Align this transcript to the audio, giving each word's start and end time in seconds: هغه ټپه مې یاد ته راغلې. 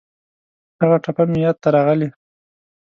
هغه 0.79 0.97
ټپه 1.03 1.23
مې 1.29 1.39
یاد 1.45 1.57
ته 1.63 1.69
راغلې. 1.75 2.09